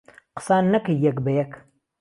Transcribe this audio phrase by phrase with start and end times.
[0.37, 1.51] قسان نهکهی یهک به یهک